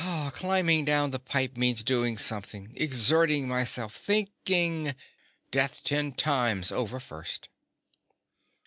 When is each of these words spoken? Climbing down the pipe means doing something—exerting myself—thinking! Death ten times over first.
Climbing 0.33 0.83
down 0.83 1.11
the 1.11 1.19
pipe 1.19 1.55
means 1.55 1.83
doing 1.83 2.17
something—exerting 2.17 3.47
myself—thinking! 3.47 4.95
Death 5.51 5.83
ten 5.83 6.11
times 6.13 6.71
over 6.71 6.99
first. 6.99 7.49